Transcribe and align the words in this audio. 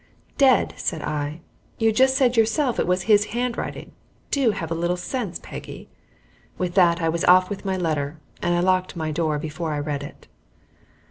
"Dead!" 0.39 0.73
said 0.77 1.03
I. 1.03 1.41
"You 1.77 1.91
just 1.91 2.17
said 2.17 2.35
yourself 2.35 2.79
it 2.79 2.87
was 2.87 3.03
his 3.03 3.25
handwriting. 3.37 3.91
Do 4.31 4.49
have 4.49 4.71
a 4.71 4.73
little 4.73 4.97
sense, 4.97 5.37
Peggy." 5.37 5.89
With 6.57 6.73
that 6.73 6.99
I 7.03 7.07
was 7.09 7.23
off 7.25 7.51
with 7.51 7.65
my 7.65 7.77
letter, 7.77 8.17
and 8.41 8.55
I 8.55 8.61
locked 8.61 8.95
my 8.95 9.11
door 9.11 9.37
before 9.37 9.73
I 9.73 9.79
read 9.79 10.01
it. 10.01 10.27